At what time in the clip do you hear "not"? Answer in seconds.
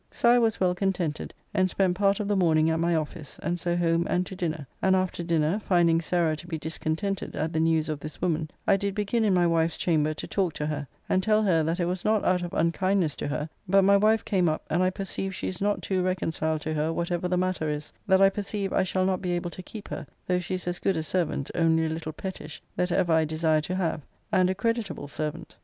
12.03-12.25, 15.61-15.83, 19.05-19.21